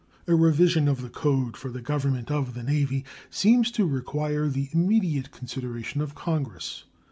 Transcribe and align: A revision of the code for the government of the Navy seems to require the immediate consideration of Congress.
A 0.25 0.33
revision 0.33 0.87
of 0.87 1.03
the 1.03 1.11
code 1.11 1.55
for 1.55 1.69
the 1.69 1.79
government 1.79 2.31
of 2.31 2.55
the 2.55 2.63
Navy 2.63 3.05
seems 3.29 3.69
to 3.73 3.85
require 3.85 4.47
the 4.49 4.67
immediate 4.73 5.29
consideration 5.29 6.01
of 6.01 6.15
Congress. 6.15 6.85